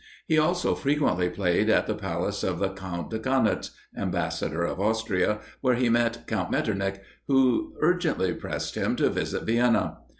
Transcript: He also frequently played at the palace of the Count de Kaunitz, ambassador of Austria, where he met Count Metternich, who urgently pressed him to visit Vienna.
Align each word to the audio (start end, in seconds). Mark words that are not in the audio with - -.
He 0.27 0.39
also 0.39 0.73
frequently 0.73 1.29
played 1.29 1.69
at 1.69 1.85
the 1.85 1.93
palace 1.93 2.43
of 2.43 2.57
the 2.57 2.69
Count 2.73 3.11
de 3.11 3.19
Kaunitz, 3.19 3.69
ambassador 3.95 4.63
of 4.63 4.79
Austria, 4.79 5.39
where 5.61 5.75
he 5.75 5.89
met 5.89 6.25
Count 6.25 6.49
Metternich, 6.49 6.99
who 7.27 7.75
urgently 7.81 8.33
pressed 8.33 8.73
him 8.73 8.95
to 8.95 9.11
visit 9.11 9.43
Vienna. 9.43 9.97